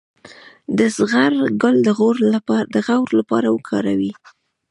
[0.77, 1.89] د زغر ګل د
[2.87, 4.11] غوړ لپاره وکاروئ